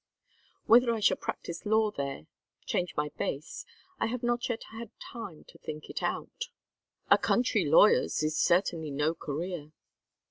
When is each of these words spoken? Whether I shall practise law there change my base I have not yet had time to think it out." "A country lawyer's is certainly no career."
Whether 0.65 0.91
I 0.91 0.99
shall 0.99 1.17
practise 1.17 1.63
law 1.63 1.91
there 1.91 2.25
change 2.65 2.95
my 2.95 3.09
base 3.19 3.67
I 3.99 4.07
have 4.07 4.23
not 4.23 4.49
yet 4.49 4.63
had 4.71 4.89
time 4.99 5.43
to 5.43 5.59
think 5.59 5.91
it 5.91 6.01
out." 6.01 6.45
"A 7.11 7.19
country 7.19 7.65
lawyer's 7.65 8.23
is 8.23 8.35
certainly 8.35 8.89
no 8.89 9.13
career." 9.13 9.73